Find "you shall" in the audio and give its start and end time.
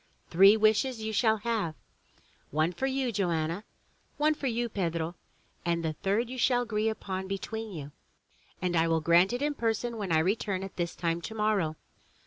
1.03-1.37, 6.27-6.63